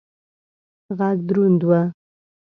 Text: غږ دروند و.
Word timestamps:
غږ 0.97 1.17
دروند 1.27 1.61
و. 1.67 1.69